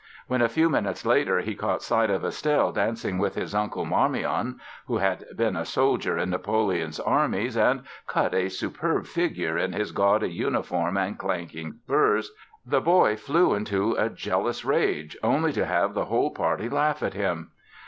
[0.25, 4.97] When a few minutes later he caught sight of Estelle dancing with his uncle Marmion—who
[4.97, 10.31] had been a soldier in Napoleon's armies and cut a superb figure in his gaudy
[10.31, 16.31] uniform and clanking spurs—the boy flew into a jealous rage, only to have the whole
[16.31, 17.51] party laugh at him!